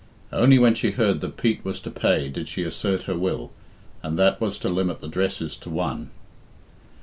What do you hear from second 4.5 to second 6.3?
to limit the dresses to one.